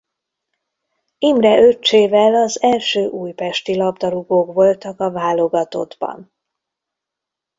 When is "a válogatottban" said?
4.99-6.33